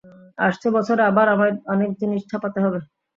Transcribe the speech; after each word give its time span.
আসছে 0.37 0.67
বছরে 0.75 1.01
আবার 1.09 1.27
আমায় 1.29 1.53
অনেক 1.73 1.89
জিনিষ 1.99 2.21
ছাপাতে 2.31 2.59
হবে। 2.65 2.79